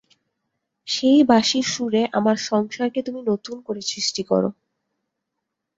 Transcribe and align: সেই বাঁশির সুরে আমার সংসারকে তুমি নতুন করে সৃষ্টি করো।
সেই 0.87 1.19
বাঁশির 1.23 1.65
সুরে 1.65 2.01
আমার 2.11 2.37
সংসারকে 2.49 2.99
তুমি 3.03 3.21
নতুন 3.27 3.57
করে 3.61 3.81
সৃষ্টি 3.81 4.23
করো। 4.23 4.49